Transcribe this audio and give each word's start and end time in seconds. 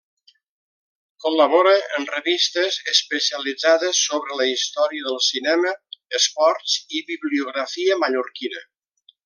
Col·labora 1.25 1.73
en 1.97 2.07
revistes 2.13 2.79
especialitzades 2.93 4.01
sobre 4.07 4.39
la 4.41 4.49
història 4.55 5.07
del 5.11 5.21
cinema, 5.29 5.77
esports 6.23 6.79
i 6.97 7.03
bibliografia 7.13 8.01
mallorquina. 8.07 8.69